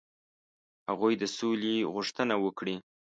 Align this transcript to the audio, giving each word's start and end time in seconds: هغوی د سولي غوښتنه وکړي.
هغوی 0.89 1.13
د 1.21 1.23
سولي 1.37 1.75
غوښتنه 1.93 2.35
وکړي. 2.43 2.75